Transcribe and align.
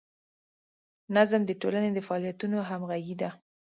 نظم 1.15 1.41
د 1.45 1.51
ټولنې 1.61 1.89
د 1.93 1.99
فعالیتونو 2.07 2.57
همغږي 2.69 3.15
ده. 3.21 3.29